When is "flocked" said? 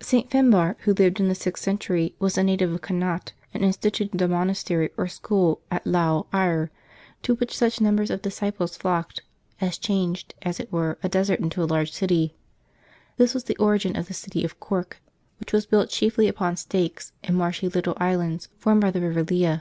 8.78-9.22